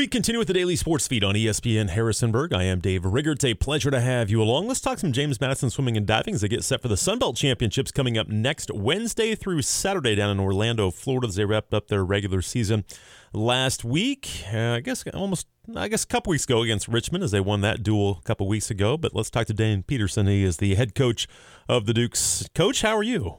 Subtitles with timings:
[0.00, 2.54] We continue with the daily sports feed on ESPN Harrisonburg.
[2.54, 3.32] I am Dave Rigger.
[3.32, 4.66] It's a pleasure to have you along.
[4.66, 7.36] Let's talk some James Madison swimming and diving as they get set for the Sunbelt
[7.36, 11.88] Championships coming up next Wednesday through Saturday down in Orlando, Florida as they wrapped up
[11.88, 12.86] their regular season
[13.34, 14.42] last week.
[14.50, 17.60] Uh, I guess almost, I guess a couple weeks ago against Richmond as they won
[17.60, 18.96] that dual a couple weeks ago.
[18.96, 20.26] But let's talk to Dane Pedersen.
[20.26, 21.28] He is the head coach
[21.68, 22.48] of the Dukes.
[22.54, 23.36] Coach, how are you?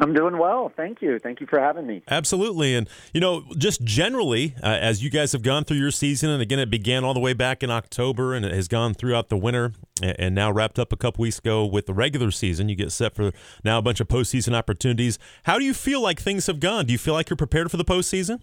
[0.00, 0.72] I'm doing well.
[0.76, 1.18] Thank you.
[1.18, 2.02] Thank you for having me.
[2.08, 2.76] Absolutely.
[2.76, 6.40] And, you know, just generally, uh, as you guys have gone through your season, and
[6.40, 9.36] again, it began all the way back in October and it has gone throughout the
[9.36, 12.68] winter and now wrapped up a couple weeks ago with the regular season.
[12.68, 13.32] You get set for
[13.64, 15.18] now a bunch of postseason opportunities.
[15.44, 16.86] How do you feel like things have gone?
[16.86, 18.40] Do you feel like you're prepared for the postseason?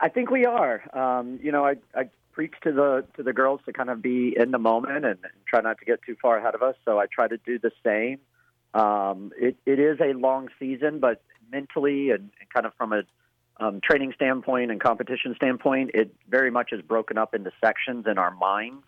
[0.00, 0.82] I think we are.
[0.96, 4.34] Um, you know, I, I preach to the to the girls to kind of be
[4.34, 6.76] in the moment and, and try not to get too far ahead of us.
[6.86, 8.18] So I try to do the same.
[8.74, 13.02] Um, it, it is a long season, but mentally and, and kind of from a
[13.58, 18.18] um, training standpoint and competition standpoint, it very much is broken up into sections in
[18.18, 18.84] our minds.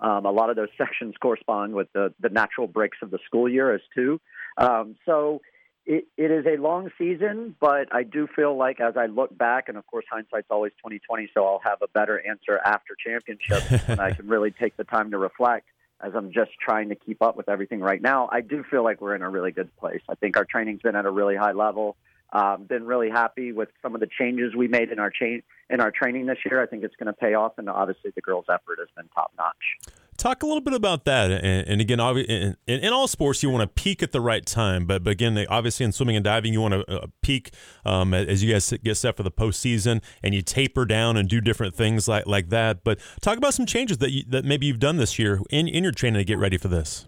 [0.00, 3.48] Um, a lot of those sections correspond with the, the natural breaks of the school
[3.48, 4.20] year as too.
[4.58, 5.40] Um, so
[5.86, 9.68] it, it is a long season, but I do feel like as I look back,
[9.68, 13.62] and of course hindsight's always twenty twenty, so I'll have a better answer after championship,
[13.88, 15.68] and I can really take the time to reflect
[16.00, 19.00] as I'm just trying to keep up with everything right now, I do feel like
[19.00, 20.02] we're in a really good place.
[20.08, 21.96] I think our training's been at a really high level.
[22.32, 25.80] Um, been really happy with some of the changes we made in our cha- in
[25.80, 26.62] our training this year.
[26.62, 29.32] I think it's going to pay off, and obviously the girls' effort has been top
[29.38, 29.96] notch.
[30.16, 33.62] Talk a little bit about that, and, and again, in, in, all sports, you want
[33.62, 34.86] to peak at the right time.
[34.86, 37.50] But, but again, obviously in swimming and diving, you want to uh, peak
[37.84, 41.40] um, as you guys get set for the postseason, and you taper down and do
[41.40, 42.82] different things like like that.
[42.82, 45.82] But talk about some changes that you, that maybe you've done this year in in
[45.82, 47.06] your training to get ready for this.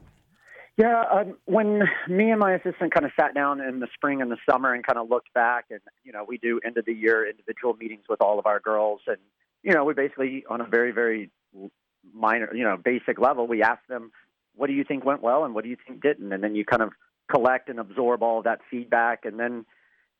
[0.79, 4.31] Yeah, um, when me and my assistant kind of sat down in the spring and
[4.31, 6.93] the summer and kind of looked back, and you know, we do end of the
[6.93, 9.17] year individual meetings with all of our girls, and
[9.63, 11.31] you know, we basically on a very very
[12.15, 14.11] minor, you know, basic level, we ask them,
[14.55, 16.33] what do you think went well and what do you think didn't?
[16.33, 16.91] And then you kind of
[17.31, 19.25] collect and absorb all of that feedback.
[19.25, 19.65] And then,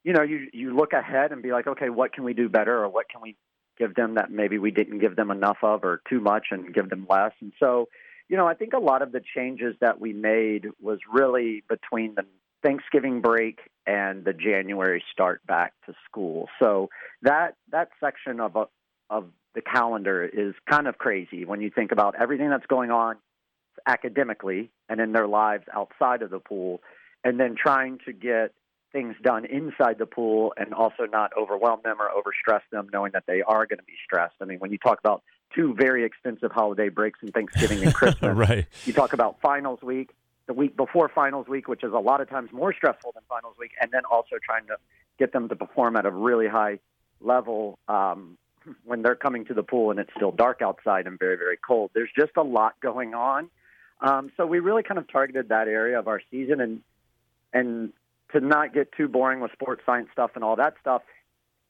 [0.05, 2.85] you know, you, you look ahead and be like, okay, what can we do better
[2.85, 3.37] or what can we
[3.79, 6.89] give them that maybe we didn't give them enough of or too much and give
[6.89, 7.33] them less?
[7.41, 7.89] And so,
[8.29, 12.15] you know, I think a lot of the changes that we made was really between
[12.15, 12.25] the
[12.63, 16.49] Thanksgiving break and the January start back to school.
[16.61, 16.91] So
[17.23, 18.57] that that section of
[19.09, 23.17] of the calendar is kind of crazy when you think about everything that's going on
[23.89, 26.81] academically and in their lives outside of the pool,
[27.25, 28.53] and then trying to get
[28.93, 33.25] things done inside the pool and also not overwhelm them or overstress them, knowing that
[33.27, 34.37] they are going to be stressed.
[34.41, 38.37] I mean, when you talk about two very extensive holiday breaks in Thanksgiving and Christmas,
[38.37, 38.67] right.
[38.85, 40.11] you talk about finals week,
[40.47, 43.57] the week before finals week, which is a lot of times more stressful than finals
[43.59, 44.77] week, and then also trying to
[45.19, 46.79] get them to perform at a really high
[47.21, 48.39] level um,
[48.85, 51.91] when they're coming to the pool and it's still dark outside and very, very cold.
[51.95, 53.51] There's just a lot going on.
[54.01, 56.81] Um, so we really kind of targeted that area of our season and
[57.53, 57.93] and
[58.33, 61.03] to not get too boring with sports science stuff and all that stuff,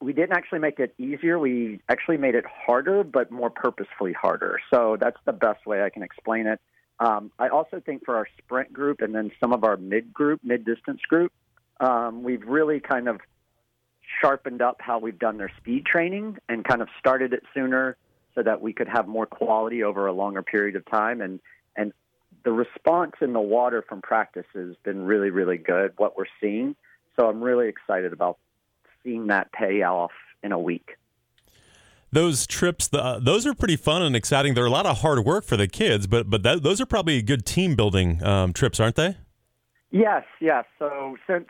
[0.00, 1.38] we didn't actually make it easier.
[1.38, 4.60] We actually made it harder, but more purposefully harder.
[4.72, 6.60] So that's the best way I can explain it.
[7.00, 10.40] Um, I also think for our sprint group and then some of our mid group,
[10.42, 11.32] mid distance group,
[11.80, 13.20] um, we've really kind of
[14.20, 17.96] sharpened up how we've done their speed training and kind of started it sooner
[18.34, 21.20] so that we could have more quality over a longer period of time.
[21.20, 21.40] And
[21.76, 21.92] and
[22.44, 26.76] the response in the water from practice has been really really good what we're seeing.
[27.18, 28.38] So i'm really excited about
[29.02, 30.96] seeing that pay off in a week.
[32.10, 34.54] Those trips the, those are pretty fun and exciting.
[34.54, 37.20] They're a lot of hard work for the kids but but that, those are probably
[37.22, 39.16] good team building um, trips aren't they?
[39.90, 40.64] Yes yes.
[40.78, 41.48] So since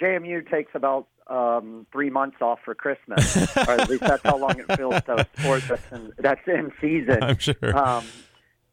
[0.00, 4.58] jmu takes about um, three months off for Christmas, or at least that's how long
[4.58, 7.22] it feels to sports that's in, that's in season.
[7.22, 7.76] I'm sure.
[7.76, 8.04] Um,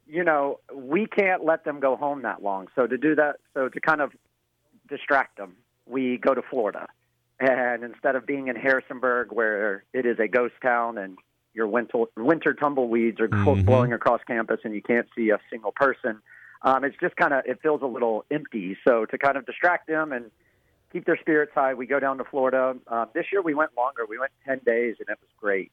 [0.08, 2.68] you know, we can't let them go home that long.
[2.76, 4.12] So to do that, so to kind of
[4.88, 5.56] distract them,
[5.86, 6.88] we go to Florida,
[7.40, 11.18] and instead of being in Harrisonburg, where it is a ghost town and
[11.54, 13.66] your winter winter tumbleweeds are mm-hmm.
[13.66, 16.22] blowing across campus and you can't see a single person,
[16.64, 18.78] um, it's just kind of it feels a little empty.
[18.88, 20.32] So to kind of distract them and
[20.92, 21.74] keep their spirits high.
[21.74, 22.76] We go down to Florida.
[22.88, 24.04] Um, this year we went longer.
[24.08, 25.72] We went 10 days, and it was great.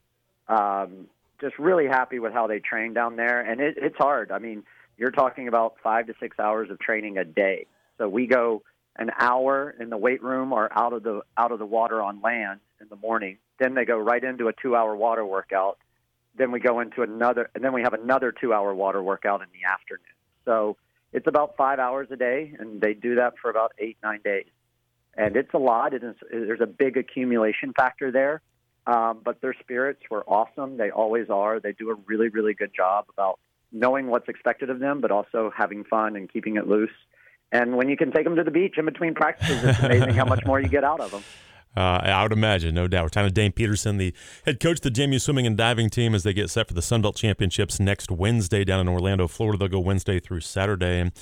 [0.48, 1.06] Um,
[1.40, 3.40] just really happy with how they train down there.
[3.40, 4.30] And it, it's hard.
[4.30, 4.62] I mean,
[4.96, 7.66] you're talking about five to six hours of training a day.
[7.98, 8.62] So we go
[8.96, 12.20] an hour in the weight room or out of the out of the water on
[12.22, 13.38] land in the morning.
[13.58, 15.78] Then they go right into a two-hour water workout.
[16.36, 19.70] Then we go into another, and then we have another two-hour water workout in the
[19.70, 20.04] afternoon.
[20.44, 20.76] So
[21.12, 24.46] it's about five hours a day, and they do that for about eight nine days
[25.16, 25.94] and it's a lot.
[25.94, 28.42] It is, there's a big accumulation factor there.
[28.86, 30.76] Um, but their spirits were awesome.
[30.76, 31.58] They always are.
[31.58, 33.40] They do a really, really good job about
[33.72, 36.90] knowing what's expected of them, but also having fun and keeping it loose.
[37.50, 40.24] And when you can take them to the beach in between practices, it's amazing how
[40.24, 41.22] much more you get out of them.
[41.76, 43.05] Uh, I would imagine, no doubt.
[43.05, 44.14] We're talking to Dane Pedersen, the
[44.44, 46.82] head coach of the JMU swimming and diving team, as they get set for the
[46.82, 49.58] Sun Belt Championships next Wednesday down in Orlando, Florida.
[49.58, 51.00] They'll go Wednesday through Saturday.
[51.00, 51.12] And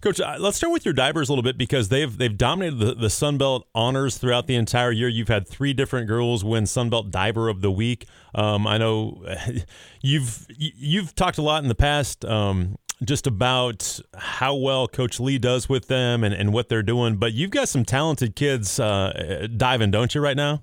[0.00, 2.94] Coach, uh, let's start with your divers a little bit because they've they've dominated the,
[2.94, 5.08] the Sun Belt honors throughout the entire year.
[5.08, 8.06] You've had three different girls win Sun Belt Diver of the Week.
[8.34, 9.22] Um, I know
[10.02, 15.38] you've you've talked a lot in the past um, just about how well Coach Lee
[15.38, 17.16] does with them and, and what they're doing.
[17.16, 20.62] But you've got some talented kids uh, diving, don't you, right now?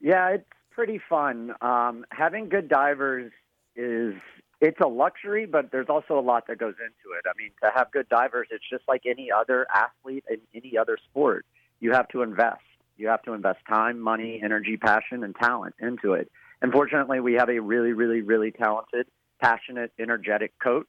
[0.00, 1.54] Yeah, it's pretty fun.
[1.60, 3.32] Um, having good divers
[3.76, 4.14] is
[4.60, 7.24] it's a luxury, but there's also a lot that goes into it.
[7.26, 10.98] I mean, to have good divers, it's just like any other athlete in any other
[11.10, 11.46] sport.
[11.80, 12.62] You have to invest.
[12.96, 16.30] You have to invest time, money, energy, passion, and talent into it.
[16.62, 19.06] Unfortunately, we have a really, really, really talented,
[19.40, 20.88] passionate, energetic coach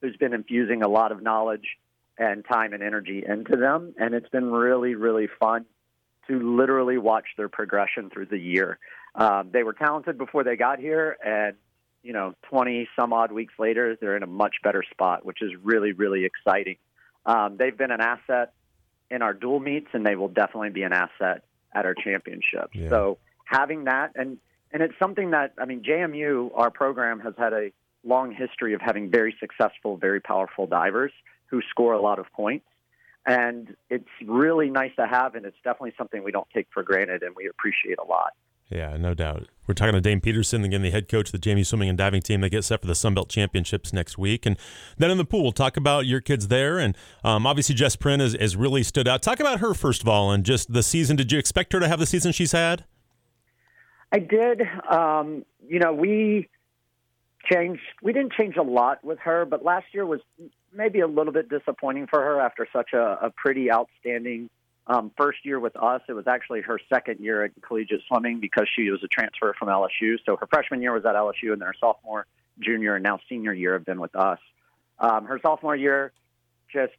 [0.00, 1.78] who's been infusing a lot of knowledge
[2.18, 3.94] and time and energy into them.
[3.98, 5.64] And it's been really, really fun
[6.28, 8.78] to literally watch their progression through the year.
[9.14, 11.56] Um, they were talented before they got here, and
[12.02, 15.50] you know, 20 some odd weeks later, they're in a much better spot, which is
[15.62, 16.76] really, really exciting.
[17.24, 18.52] Um, they've been an asset
[19.10, 21.42] in our dual meets, and they will definitely be an asset
[21.74, 22.74] at our championships.
[22.74, 22.88] Yeah.
[22.90, 24.38] So having that, and
[24.72, 27.72] and it's something that I mean, JMU, our program has had a
[28.04, 31.12] long history of having very successful, very powerful divers
[31.46, 32.66] who score a lot of points.
[33.26, 37.22] And it's really nice to have, and it's definitely something we don't take for granted
[37.22, 38.32] and we appreciate a lot.
[38.70, 39.48] Yeah, no doubt.
[39.66, 42.20] We're talking to Dane Pedersen, again, the head coach of the JMU swimming and diving
[42.20, 42.40] team.
[42.40, 44.44] They get set for the Sunbelt Championships next week.
[44.44, 44.56] And
[44.98, 46.78] then in the pool, we'll talk about your kids there.
[46.78, 49.22] And um, obviously, Jess Prin has, has really stood out.
[49.22, 51.16] Talk about her, first of all, and just the season.
[51.16, 52.84] Did you expect her to have the season she's had?
[54.12, 54.62] I did.
[54.90, 56.48] Um, you know, we
[57.50, 57.82] changed.
[58.02, 60.20] We didn't change a lot with her, but last year was
[60.72, 64.50] maybe a little bit disappointing for her after such a, a pretty outstanding
[64.86, 66.02] um, first year with us.
[66.08, 69.68] It was actually her second year at collegiate swimming because she was a transfer from
[69.68, 70.16] LSU.
[70.24, 72.26] So her freshman year was at LSU, and then her sophomore,
[72.60, 74.38] junior, and now senior year have been with us.
[74.98, 76.12] Um, her sophomore year
[76.72, 76.92] just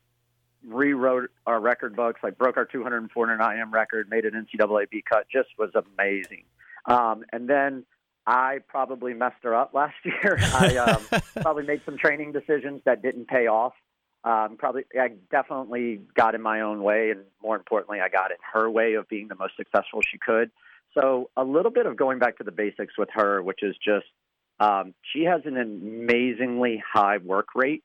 [0.66, 5.04] rewrote our record books, like broke our 200 400 IM record, made an NCAA B
[5.08, 6.44] cut, just was amazing.
[6.86, 7.86] Um, and then
[8.28, 10.38] I probably messed her up last year.
[10.40, 13.74] I um, probably made some training decisions that didn't pay off.
[14.24, 18.38] Um, probably, I definitely got in my own way, and more importantly, I got in
[18.54, 20.52] her way of being the most successful she could.
[20.94, 24.08] So, a little bit of going back to the basics with her, which is just
[24.60, 27.84] um, she has an amazingly high work rate.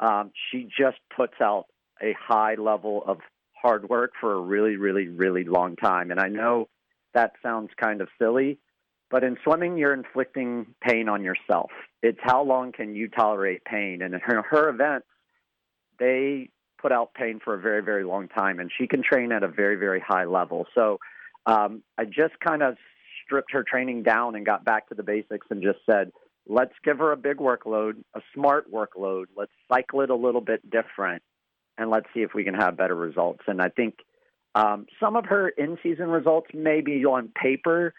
[0.00, 1.66] Um, she just puts out
[2.02, 3.18] a high level of
[3.60, 6.10] hard work for a really, really, really long time.
[6.10, 6.68] And I know
[7.12, 8.58] that sounds kind of silly,
[9.10, 11.70] but in swimming, you're inflicting pain on yourself.
[12.02, 14.02] It's how long can you tolerate pain?
[14.02, 15.06] And in her, her events,
[15.98, 19.42] they put out pain for a very, very long time, and she can train at
[19.42, 20.66] a very, very high level.
[20.74, 20.98] So
[21.46, 22.76] um, I just kind of
[23.24, 26.10] stripped her training down and got back to the basics and just said,
[26.46, 29.26] let's give her a big workload, a smart workload.
[29.36, 31.22] Let's cycle it a little bit different,
[31.78, 33.44] and let's see if we can have better results.
[33.46, 33.94] And I think
[34.54, 37.94] um, some of her in season results, may be on paper,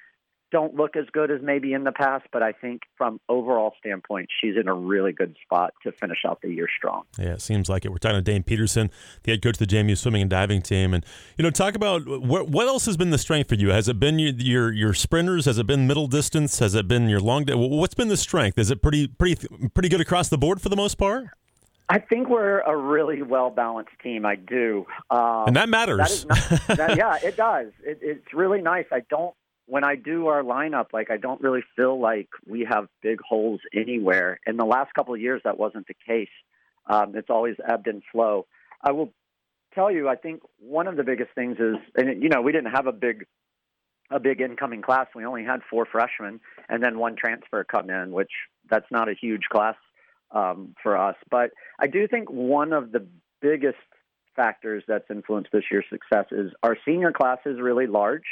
[0.55, 4.29] don't look as good as maybe in the past, but I think from overall standpoint,
[4.39, 7.03] she's in a really good spot to finish out the year strong.
[7.19, 7.89] Yeah, it seems like it.
[7.91, 8.89] We're talking to Dane Pedersen,
[9.23, 11.05] the head coach of the JMU swimming and diving team, and
[11.37, 13.71] you know, talk about what what else has been the strength for you.
[13.71, 15.43] Has it been your your, your sprinters?
[15.43, 16.59] Has it been middle distance?
[16.59, 17.45] Has it been your long?
[17.49, 18.57] What's been the strength?
[18.57, 21.25] Is it pretty pretty pretty good across the board for the most part?
[21.89, 24.25] I think we're a really well balanced team.
[24.25, 26.23] I do, um, and that matters.
[26.23, 27.73] That not, that, yeah, it does.
[27.83, 28.85] It, it's really nice.
[28.89, 29.35] I don't
[29.67, 33.61] when I do our lineup, like I don't really feel like we have big holes
[33.73, 34.39] anywhere.
[34.45, 36.29] In the last couple of years, that wasn't the case.
[36.87, 38.45] Um, it's always ebbed and flow.
[38.81, 39.11] I will
[39.73, 42.71] tell you, I think one of the biggest things is, and you know, we didn't
[42.71, 43.25] have a big,
[44.11, 45.07] a big incoming class.
[45.15, 48.31] We only had four freshmen and then one transfer come in, which
[48.69, 49.75] that's not a huge class
[50.31, 51.15] um, for us.
[51.31, 53.07] But I do think one of the
[53.41, 53.77] biggest
[54.35, 58.25] factors that's influenced this year's success is our senior class is really large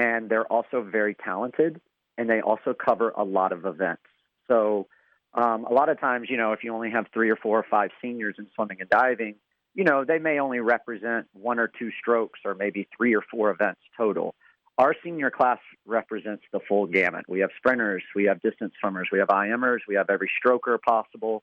[0.00, 1.78] and they're also very talented,
[2.16, 4.02] and they also cover a lot of events.
[4.48, 4.86] So
[5.34, 7.66] um, a lot of times, you know, if you only have three or four or
[7.70, 9.34] five seniors in swimming and diving,
[9.74, 13.50] you know, they may only represent one or two strokes or maybe three or four
[13.50, 14.34] events total.
[14.78, 17.26] Our senior class represents the full gamut.
[17.28, 21.42] We have sprinters, we have distance swimmers, we have IMers, we have every stroker possible,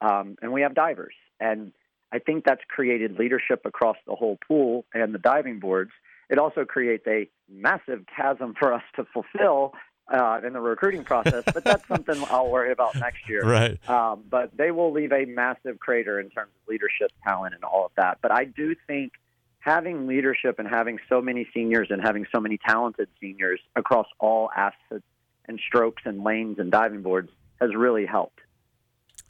[0.00, 1.14] um, and we have divers.
[1.40, 1.72] And
[2.10, 5.90] I think that's created leadership across the whole pool and the diving boards
[6.28, 9.72] it also creates a massive chasm for us to fulfill
[10.12, 13.42] uh, in the recruiting process, but that's something I'll worry about next year.
[13.42, 13.88] Right.
[13.88, 17.86] Um, but they will leave a massive crater in terms of leadership, talent, and all
[17.86, 18.18] of that.
[18.22, 19.12] But I do think
[19.60, 24.50] having leadership and having so many seniors and having so many talented seniors across all
[24.56, 25.04] assets
[25.46, 27.30] and strokes and lanes and diving boards
[27.60, 28.40] has really helped.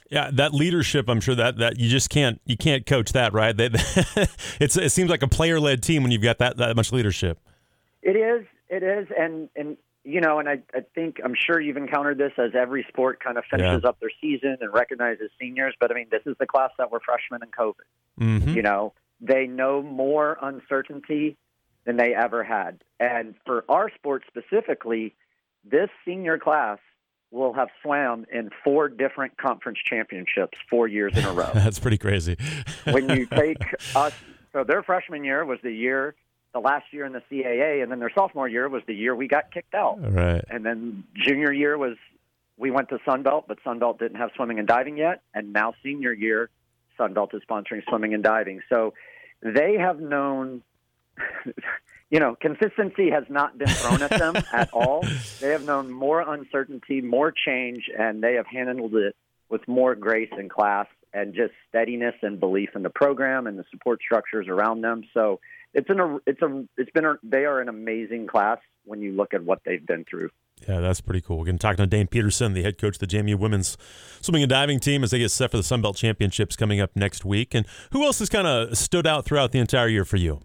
[0.09, 3.55] Yeah, that leadership, I'm sure that, that you just can't you can't coach that, right?
[3.55, 3.65] They,
[4.59, 7.39] it's it seems like a player led team when you've got that that much leadership.
[8.01, 11.77] It is, it is, and and you know, and I, I think I'm sure you've
[11.77, 13.89] encountered this as every sport kind of finishes Yeah.
[13.89, 15.75] up their season and recognizes seniors.
[15.79, 17.73] But I mean, this is the class that were freshmen in COVID.
[18.17, 21.37] hmm You know, they know more uncertainty
[21.85, 22.81] than they ever had.
[22.99, 25.13] And for our sport specifically,
[25.69, 26.79] this senior class
[27.31, 31.49] will have swam in four different conference championships four years in a row.
[31.53, 32.37] That's pretty crazy.
[32.85, 33.57] when you take
[33.95, 34.13] us,
[34.51, 36.15] so their freshman year was the year,
[36.53, 39.27] the last year in the CAA, and then their sophomore year was the year we
[39.27, 39.97] got kicked out.
[40.01, 40.43] right.
[40.49, 41.97] And then junior year was
[42.57, 45.21] we went to Sunbelt, but Sunbelt didn't have swimming and diving yet.
[45.33, 46.49] And now senior year,
[46.99, 48.61] Sunbelt is sponsoring swimming and diving.
[48.69, 48.93] So
[49.41, 50.61] they have known,
[52.09, 55.03] you know, consistency has not been thrown at them at all.
[55.39, 59.15] They have known more uncertainty, more change, and they have handled it
[59.47, 63.63] with more grace and class and just steadiness and belief in the program and the
[63.71, 65.03] support structures around them.
[65.13, 65.39] So
[65.73, 69.33] it's an it's a it's been a, they are an amazing class when you look
[69.33, 70.29] at what they've been through.
[70.67, 71.37] Yeah, that's pretty cool.
[71.37, 73.77] We're going to talk to Dane Pedersen, the head coach of the JMU women's
[74.19, 76.95] swimming and diving team, as they get set for the Sun Belt Championships coming up
[76.95, 77.55] next week.
[77.55, 80.41] And who else has kind of stood out throughout the entire year for you?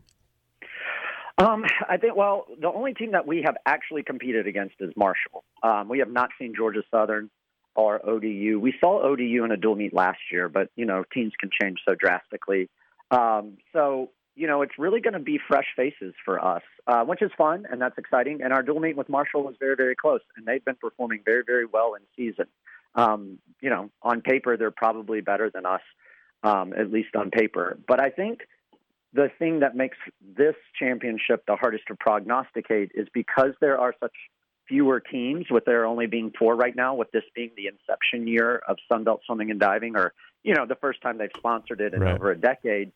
[1.36, 5.44] Um, I think well, the only team that we have actually competed against is Marshall.
[5.62, 7.30] Um, we have not seen Georgia Southern
[7.74, 8.60] or ODU.
[8.60, 11.78] We saw ODU in a dual meet last year, but you know teams can change
[11.86, 12.70] so drastically.
[13.10, 17.20] Um, so you know it's really going to be fresh faces for us, uh, which
[17.20, 18.40] is fun and that's exciting.
[18.40, 21.42] And our dual meet with Marshall was very very close, and they've been performing very
[21.44, 22.46] very well in season.
[22.94, 25.82] Um, you know, on paper they're probably better than us,
[26.44, 27.76] um, at least on paper.
[27.88, 28.42] But I think
[29.14, 29.96] the thing that makes
[30.36, 34.12] this championship the hardest to prognosticate is because there are such
[34.66, 38.60] fewer teams, with there only being four right now, with this being the inception year
[38.66, 42.00] of Sunbelt Swimming and Diving, or you know the first time they've sponsored it in
[42.00, 42.14] Right.
[42.14, 42.90] over a decade.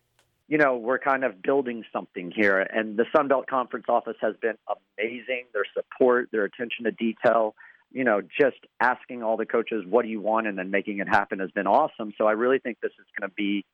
[0.48, 4.56] You know we're kind of building something here, and the Sunbelt Conference office has been
[4.98, 5.44] amazing.
[5.52, 7.54] Their support, their attention to detail,
[7.92, 11.08] you know, just asking all the coaches, "What do you want?" and then making it
[11.08, 12.12] happen has been awesome.
[12.18, 13.64] So I really think this is going to be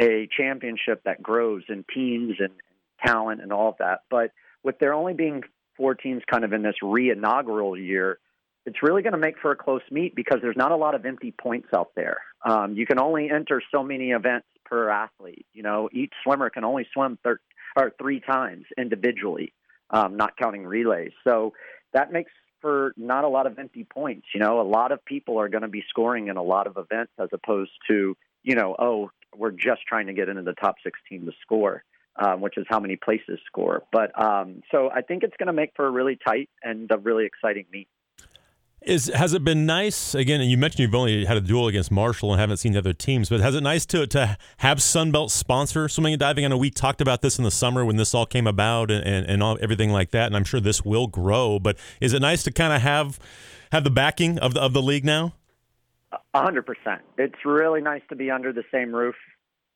[0.00, 2.52] a championship that grows in teams and
[3.04, 4.00] talent and all of that.
[4.10, 4.32] But
[4.62, 5.42] with there only being
[5.76, 8.18] four teams kind of in this re-inaugural year,
[8.64, 11.04] it's really going to make for a close meet because there's not a lot of
[11.04, 12.18] empty points out there.
[12.44, 15.46] Um, you can only enter so many events per athlete.
[15.52, 17.40] You know, each swimmer can only swim thir-
[17.76, 19.52] or three times individually,
[19.90, 21.12] um, not counting relays.
[21.26, 21.54] So
[21.92, 22.30] that makes
[22.60, 24.26] for not a lot of empty points.
[24.32, 26.76] You know, a lot of people are going to be scoring in a lot of
[26.76, 30.76] events as opposed to, you know, oh, we're just trying to get into the top
[30.82, 31.84] 16 to score,
[32.16, 33.82] um, which is how many places score.
[33.92, 36.98] But um, so I think it's going to make for a really tight and a
[36.98, 37.88] really exciting meet.
[38.84, 40.40] Is has it been nice again?
[40.40, 42.92] And you mentioned you've only had a dual against Marshall and haven't seen the other
[42.92, 46.44] teams, but has it nice to to have Sunbelt sponsor swimming and diving?
[46.44, 49.06] I know we talked about this in the summer when this all came about and
[49.06, 51.60] and, and all, everything like that, and I'm sure this will grow.
[51.60, 53.20] But is it nice to kind of have
[53.70, 55.34] have the backing of the of the league now?
[56.34, 57.02] A hundred percent.
[57.16, 59.14] It's really nice to be under the same roof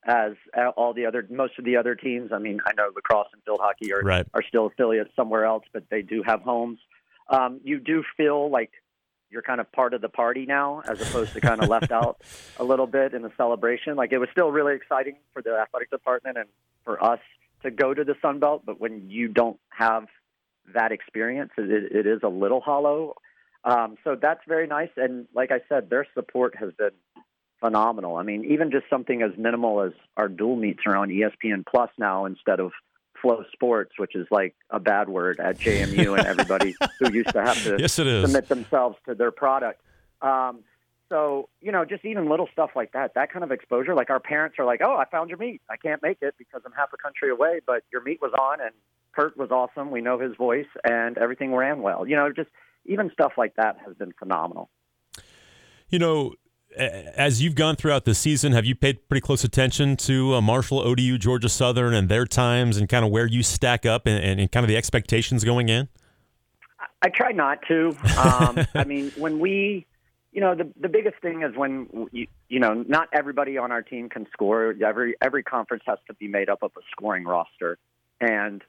[0.06, 2.30] as uh, all the other, most of the other teams.
[2.32, 4.26] I mean, I know lacrosse and field hockey are Right.
[4.34, 6.78] are still affiliates somewhere else, but they do have homes.
[7.28, 8.70] Um, you do feel like
[9.30, 12.20] you're kind of part of the party now, as opposed to kind of left out
[12.58, 13.96] a little bit in the celebration.
[13.96, 16.48] Like it was still really exciting for the athletic department and
[16.84, 17.20] for us
[17.62, 20.06] to go to the Sun Belt, but when you don't have
[20.74, 23.14] that experience, it, it is a little hollow.
[23.66, 24.90] Um, so that's very nice.
[24.96, 26.92] And like I said, their support has been
[27.60, 28.16] phenomenal.
[28.16, 31.90] I mean, even just something as minimal as our dual meets are on ESPN Plus
[31.98, 32.70] now instead of
[33.20, 37.42] Flow Sports, which is like a bad word at JMU and everybody who used to
[37.42, 38.24] have to Yes, it is.
[38.24, 39.80] submit themselves to their product.
[40.22, 40.60] Um,
[41.08, 44.20] so, you know, just even little stuff like that, that kind of exposure, like our
[44.20, 45.60] parents are like, oh, I found your meet.
[45.68, 48.60] I can't make it because I'm half a country away, but your meet was on
[48.60, 48.70] and
[49.12, 49.90] Kurt was awesome.
[49.90, 52.06] We know his voice and everything ran well.
[52.06, 52.50] You know, just
[52.88, 54.70] even stuff like that has been phenomenal.
[55.88, 56.34] You know,
[56.76, 60.80] as you've gone throughout the season, have you paid pretty close attention to uh, Marshall,
[60.80, 64.40] ODU, Georgia Southern, and their times, and kind of where you stack up, and, and,
[64.40, 65.88] and kind of the expectations going in?
[67.02, 67.96] I try not to.
[68.18, 69.86] Um, I mean, when we,
[70.32, 73.82] you know, the the biggest thing is when you, you know, not everybody on our
[73.82, 74.74] team can score.
[74.84, 77.78] Every every conference has to be made up of a scoring roster,
[78.20, 78.62] and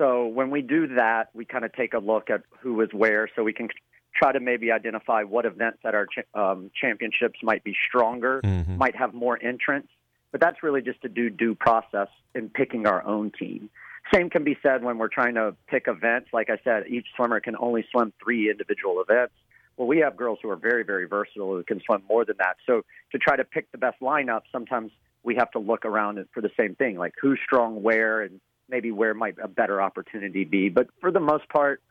[0.00, 3.28] so when we do that, we kind of take a look at who is where,
[3.36, 3.68] so we can
[4.16, 8.78] try to maybe identify what events at our ch- um, championships might be stronger, mm-hmm.
[8.78, 9.88] might have more entrants.
[10.32, 13.68] But that's really just a do due process in picking our own team.
[14.14, 16.30] Same can be said when we're trying to pick events.
[16.32, 19.34] Like I said, each swimmer can only swim three individual events.
[19.76, 22.56] Well, we have girls who are very, very versatile who can swim more than that.
[22.66, 24.92] So to try to pick the best lineup, sometimes
[25.22, 28.90] we have to look around for the same thing, like who's strong where and maybe
[28.90, 30.68] where might a better opportunity be.
[30.68, 31.82] But for the most part,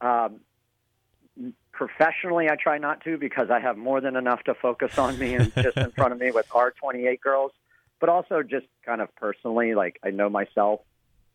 [0.00, 0.40] um,
[1.72, 5.34] professionally, I try not to because I have more than enough to focus on me
[5.34, 7.52] and just in front of me with our 28 girls.
[8.00, 10.80] But also just kind of personally, like I know myself.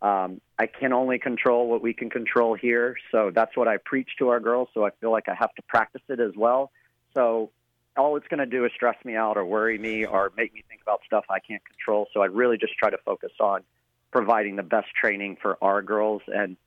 [0.01, 2.98] Um, I can only control what we can control here.
[3.12, 4.69] So that's what I preach to our girls.
[4.74, 6.71] So I feel like I have to practice it as well.
[7.13, 7.51] So
[7.98, 10.63] all it's going to do is stress me out or worry me or make me
[10.67, 12.07] think about stuff I can't control.
[12.13, 13.62] So I really just try to focus on
[14.12, 16.58] providing the best training for our girls and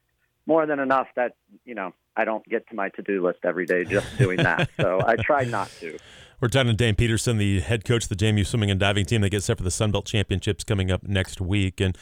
[0.47, 3.67] more than enough that, you know, I don't get to my to do list every
[3.67, 4.71] day just doing that.
[4.81, 5.99] so I try not to.
[6.41, 9.21] We're talking to Dane Pedersen, the head coach of the JMU swimming and diving team
[9.23, 11.81] that gets set for the Sun Belt Championships coming up next week.
[11.81, 11.97] And,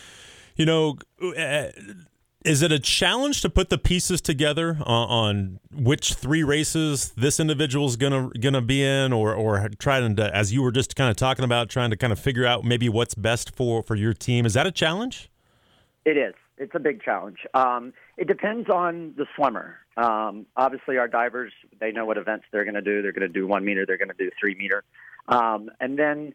[0.56, 1.68] you know, uh,
[2.44, 7.38] is it a challenge to put the pieces together on, on which three races this
[7.38, 11.08] individual is gonna gonna be in, or or trying to, as you were just kind
[11.08, 14.12] of talking about, trying to kind of figure out maybe what's best for for your
[14.12, 14.44] team?
[14.44, 15.30] Is that a challenge?
[16.04, 16.34] It is.
[16.58, 17.38] It's a big challenge.
[17.54, 19.78] Um, it depends on the swimmer.
[19.96, 23.02] Um, obviously, our divers they know what events they're going to do.
[23.02, 23.84] They're going to do one meter.
[23.86, 24.84] They're going to do three meter,
[25.28, 26.34] um, and then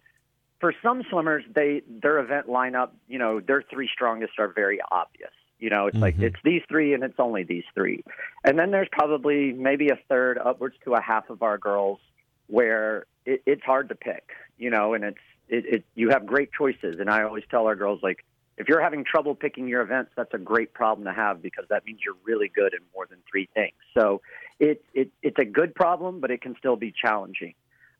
[0.60, 5.32] for some swimmers, they their event lineup, you know, their three strongest are very obvious.
[5.60, 6.04] You know, it's mm-hmm.
[6.04, 8.04] like it's these three and it's only these three.
[8.44, 12.00] And then there's probably maybe a third, upwards to a half of our girls
[12.48, 14.30] where it, it's hard to pick.
[14.58, 17.00] You know, and it's it, it you have great choices.
[17.00, 18.24] And I always tell our girls like,
[18.58, 21.86] if you're having trouble picking your events, that's a great problem to have because that
[21.86, 23.76] means you're really good in more than three things.
[23.96, 24.22] So
[24.60, 27.54] it, it it's a good problem, but it can still be challenging.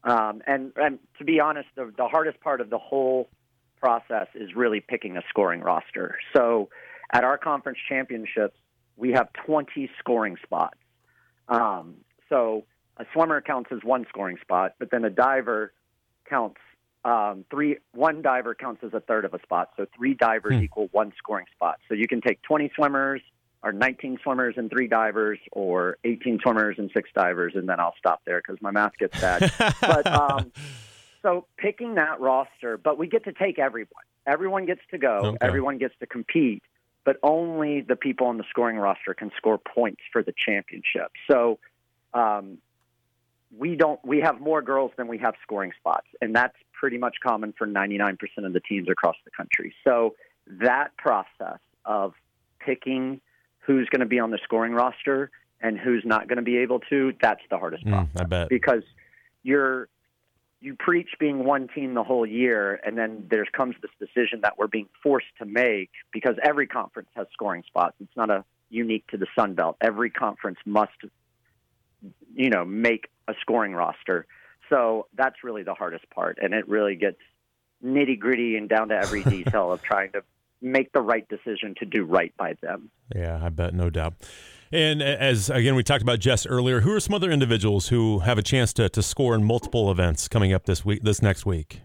[0.04, 3.30] Um, and, and to be honest, the, the hardest part of the whole
[3.80, 6.18] process is really picking a scoring roster.
[6.36, 6.70] So
[7.12, 8.58] at our conference championships,
[8.96, 10.78] we have 20 scoring spots.
[11.48, 11.96] Um,
[12.30, 12.66] so
[12.98, 15.72] a swimmer counts as one scoring spot, but then a diver
[16.28, 16.60] counts
[17.08, 17.78] um, three.
[17.94, 19.72] One diver counts as a third of a spot.
[19.78, 20.64] So three divers hmm.
[20.64, 21.80] equal one scoring spot.
[21.88, 23.22] So you can take 20 swimmers
[23.64, 27.96] or 19 swimmers and three divers, or 18 swimmers and six divers, and then I'll
[27.98, 29.52] stop there because my math gets bad.
[29.82, 30.52] but um,
[31.24, 34.04] so picking that roster, but we get to take everyone.
[34.28, 35.22] Everyone gets to go.
[35.24, 35.38] Okay.
[35.42, 36.62] Everyone gets to compete
[37.08, 41.10] but only the people on the scoring roster can score points for the championship.
[41.32, 41.58] So
[42.14, 42.58] um,
[43.58, 47.16] we don't we have more girls than we have scoring spots, and that's pretty much
[47.26, 49.74] common for 99% of the teams across the country.
[49.84, 50.16] So
[50.48, 52.14] that process of
[52.60, 53.22] picking
[53.60, 56.80] who's going to be on the scoring roster and who's not going to be able
[56.90, 58.22] to, that's the hardest mm, process.
[58.22, 58.50] I bet.
[58.50, 58.84] Because
[59.44, 59.90] you're
[60.60, 64.58] you preach being one team the whole year, and then there comes this decision that
[64.58, 67.96] we're being forced to make because every conference has scoring spots.
[68.00, 69.78] It's not a unique to the Sun Belt.
[69.82, 70.98] Every conference must,
[72.34, 74.26] you know, make a scoring roster.
[74.70, 77.18] So that's really the hardest part, and it really gets
[77.84, 80.24] nitty gritty and down to every detail of trying to
[80.62, 82.90] make the right decision to do right by them.
[83.16, 84.14] Yeah, I bet, no doubt.
[84.72, 86.82] And as again, we talked about Jess earlier.
[86.82, 90.28] Who are some other individuals who have a chance to, to score in multiple events
[90.28, 91.82] coming up this week, this next week?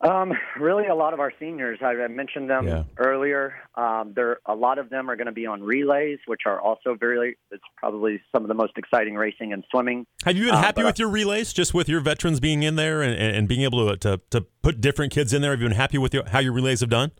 [0.00, 1.78] Um, really, a lot of our seniors.
[1.82, 2.84] I mentioned them yeah.
[2.98, 3.54] earlier.
[3.74, 6.94] Um, there, a lot of them are going to be on relays, which are also
[6.98, 7.36] very.
[7.50, 10.06] It's probably some of the most exciting racing and swimming.
[10.24, 13.02] Have you been um, happy with your relays, just with your veterans being in there
[13.02, 15.50] and, and being able to, to, to put different kids in there?
[15.50, 17.12] Have you been happy with your, how your relays have done?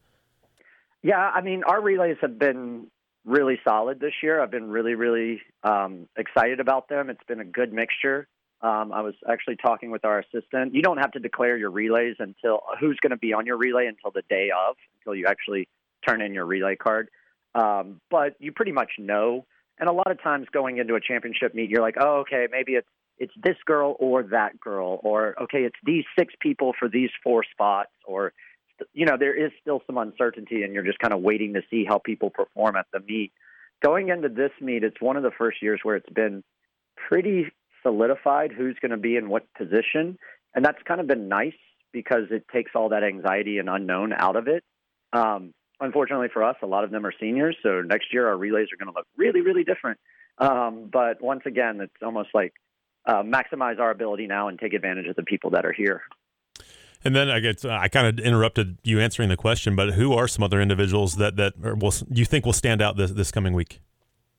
[1.03, 2.89] Yeah, I mean, our relays have been
[3.25, 4.43] really solid this year.
[4.43, 7.11] I've been really, really um, excited about them.
[7.11, 8.27] It's been a good mixture.
[8.63, 10.75] Um, I was actually talking with our assistant.
[10.75, 13.87] You don't have to declare your relays until who's going to be on your relay
[13.87, 15.69] until the day of, until you actually
[16.07, 17.09] turn in your relay card.
[17.55, 19.47] Um, but you pretty much know.
[19.79, 22.73] And a lot of times going into a championship meet, you're like, oh, okay, maybe
[22.73, 27.11] it's it's this girl or that girl, or okay, it's these six people for these
[27.23, 28.33] four spots, or
[28.95, 31.85] you know, there is still some uncertainty, and you're just kind of waiting to see
[31.87, 33.33] how people perform at the meet.
[33.83, 36.43] Going into this meet, it's one of the first years where it's been
[37.09, 37.47] pretty
[37.83, 40.19] solidified who's going to be in what position,
[40.55, 41.55] and that's kind of been nice
[41.93, 44.65] because it takes all that anxiety and unknown out of it.
[45.13, 48.69] Um, unfortunately for us, a lot of them are seniors, so next year our relays
[48.73, 49.99] are going to look really, really different.
[50.39, 52.55] Um, but once again, it's almost like
[53.07, 56.03] uh, maximize our ability now and take advantage of the people that are here.
[57.03, 60.29] And then I get I kind of interrupted you answering the question, but who are
[60.29, 63.81] some other individuals that that will you think will stand out this this coming week?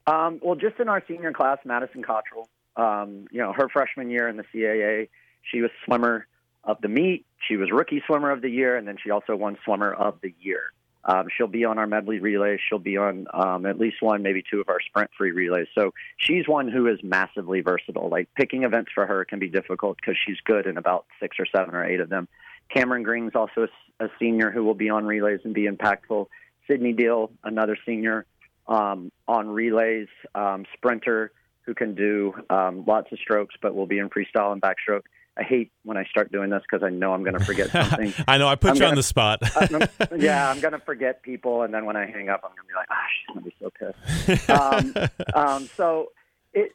[0.06, 4.28] Um, well, just in our senior class, Madison Cottrell Um, you know, her freshman year
[4.28, 5.10] in the CAA,
[5.42, 6.28] she was swimmer
[6.64, 7.26] of the meet.
[7.48, 10.34] She was rookie swimmer of the year, and then she also won swimmer of the
[10.40, 10.72] year.
[11.04, 12.60] Um, she'll be on our medley relays.
[12.68, 15.68] She'll be on um, at least one, maybe two of our sprint free relays.
[15.74, 18.10] So she's one who is massively versatile.
[18.10, 21.48] Like picking events for her can be difficult because she's good in about six or
[21.48, 22.28] seven or eight of them.
[22.70, 23.68] Cameron Green's also
[24.00, 26.28] a, a senior who will be on relays and be impactful.
[26.68, 28.26] Sydney Deal, another senior
[28.68, 31.32] um, on relays, um, sprinter
[31.72, 35.04] who can do um, lots of strokes, but will be in freestyle and backstroke.
[35.38, 38.14] I hate when I start doing this because I know I'm going to forget something.
[38.28, 39.40] I know I put I'm you gonna, on the spot.
[40.18, 42.68] yeah, I'm going to forget people, and then when I hang up, I'm going to
[42.68, 44.50] be like, ah, going to be so pissed.
[44.50, 44.94] um,
[45.34, 46.12] um, so
[46.54, 46.74] it,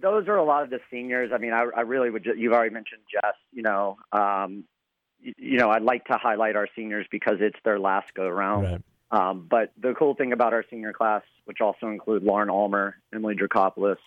[0.00, 1.32] those are a lot of the seniors.
[1.34, 2.24] I mean, I, I really would.
[2.24, 3.34] You've already mentioned Jess.
[3.52, 4.62] You know, um,
[5.20, 8.66] you, you, know, I'd like to highlight our seniors because it's their last go round.
[8.66, 8.82] Right.
[9.10, 13.36] Um, but the cool thing about our senior class, which also include Lauren Almer, Emily
[13.36, 13.98] Dracopoulos,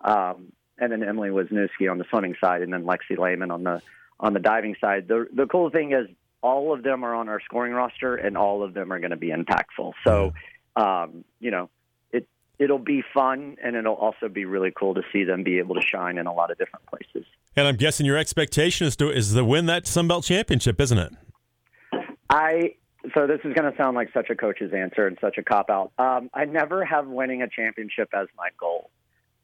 [0.00, 3.82] um, and then Emily Wisniewski on the swimming side, and then Lexi Lehman on the
[4.20, 5.08] on the diving side.
[5.08, 6.06] The the cool thing is
[6.42, 9.16] all of them are on our scoring roster, and all of them are going to
[9.16, 9.92] be impactful.
[10.04, 10.32] So,
[10.76, 11.68] um, you know,
[12.12, 12.28] it
[12.58, 15.82] it'll be fun, and it'll also be really cool to see them be able to
[15.82, 17.26] shine in a lot of different places.
[17.56, 20.98] And I'm guessing your expectation is to is to win that Sun Belt championship, isn't
[20.98, 21.12] it?
[22.30, 22.74] I
[23.14, 25.70] so this is going to sound like such a coach's answer and such a cop
[25.70, 25.92] out.
[25.98, 28.90] Um, I never have winning a championship as my goal.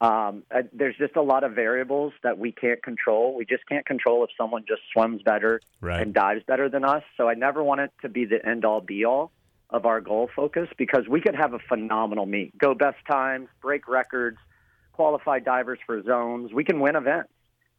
[0.01, 3.35] Um, uh, there's just a lot of variables that we can't control.
[3.35, 6.01] We just can't control if someone just swims better right.
[6.01, 7.03] and dives better than us.
[7.15, 9.31] So I never want it to be the end all be all
[9.69, 13.87] of our goal focus because we could have a phenomenal meet, go best times, break
[13.87, 14.37] records,
[14.91, 16.51] qualify divers for zones.
[16.51, 17.29] We can win events.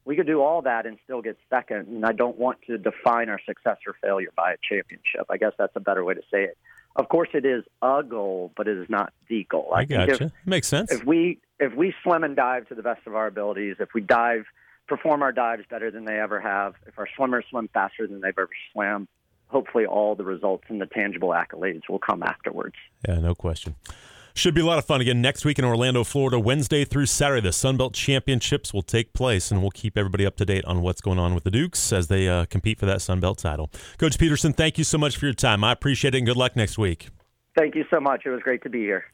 [0.04, 1.88] We could do all that and still get second.
[1.88, 5.26] And I don't want to define our success or failure by a championship.
[5.30, 6.58] I guess that's a better way to say it.
[6.96, 9.72] Of course, it is a goal, but it is not the goal.
[9.74, 10.24] I, I gotcha.
[10.24, 10.92] If, Makes sense.
[10.92, 14.00] If we if we swim and dive to the best of our abilities, if we
[14.00, 14.44] dive,
[14.86, 18.38] perform our dives better than they ever have, if our swimmers swim faster than they've
[18.38, 19.08] ever swam,
[19.48, 22.76] hopefully all the results and the tangible accolades will come afterwards.
[23.08, 23.76] Yeah, no question.
[24.36, 27.40] Should be a lot of fun again next week in Orlando, Florida, Wednesday through Saturday.
[27.40, 30.82] The Sun Belt Championships will take place, and we'll keep everybody up to date on
[30.82, 33.70] what's going on with the Dukes as they uh, compete for that Sun Belt title.
[33.96, 35.62] Coach Pedersen, thank you so much for your time.
[35.62, 37.10] I appreciate it, and good luck next week.
[37.56, 38.22] Thank you so much.
[38.26, 39.04] It was great to be here.